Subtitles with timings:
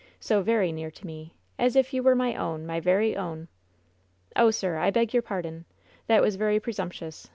[0.19, 1.35] So very near to me!
[1.59, 3.49] As if you were my own, my very own!
[4.35, 4.77] Oh, sir!
[4.79, 5.65] I beg your pardon!
[6.07, 7.29] that was very pre sumptuous!